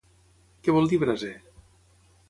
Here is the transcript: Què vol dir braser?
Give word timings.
Què 0.67 0.75
vol 0.77 0.89
dir 0.93 0.99
braser? 1.05 1.33